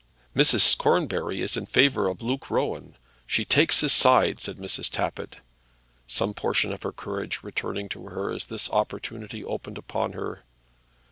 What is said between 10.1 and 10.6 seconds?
her.